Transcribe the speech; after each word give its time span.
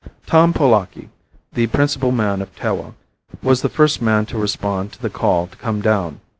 Tom 0.25 0.51
Polaki, 0.51 1.09
the 1.53 1.67
principal 1.67 2.11
man 2.11 2.41
of 2.41 2.55
Tewa, 2.55 2.95
was 3.43 3.61
the 3.61 3.69
first 3.69 4.01
man 4.01 4.25
to 4.25 4.37
respond 4.39 4.91
to 4.93 4.99
the 4.99 5.11
call 5.11 5.45
to 5.45 5.55
come 5.57 5.79
down. 5.79 6.19